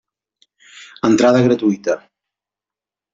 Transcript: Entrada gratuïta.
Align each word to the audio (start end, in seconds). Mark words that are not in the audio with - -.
Entrada 1.09 1.43
gratuïta. 1.47 1.99